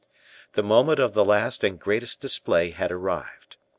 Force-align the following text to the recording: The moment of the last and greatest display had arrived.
The 0.53 0.63
moment 0.63 0.97
of 0.97 1.13
the 1.13 1.23
last 1.23 1.63
and 1.63 1.79
greatest 1.79 2.19
display 2.21 2.71
had 2.71 2.91
arrived. 2.91 3.57